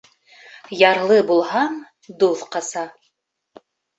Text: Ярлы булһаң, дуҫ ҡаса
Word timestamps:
Ярлы 0.77 1.17
булһаң, 1.31 1.75
дуҫ 2.23 2.41
ҡаса 2.55 2.87